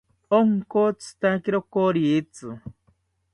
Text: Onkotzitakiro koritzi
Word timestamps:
Onkotzitakiro 0.37 1.59
koritzi 1.73 2.47